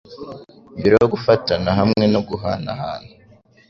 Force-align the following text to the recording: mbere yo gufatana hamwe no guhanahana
mbere 0.79 0.95
yo 1.01 1.07
gufatana 1.13 1.69
hamwe 1.79 2.03
no 2.13 2.21
guhanahana 2.27 3.11